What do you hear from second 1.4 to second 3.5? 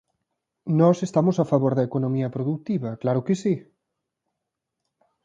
favor da economía produtiva, ¡claro que